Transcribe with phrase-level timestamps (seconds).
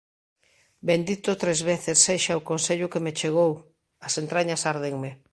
[0.89, 3.51] Bendito tres veces sexa o consello que me chegou!
[3.59, 5.11] –As entrañas árdenme.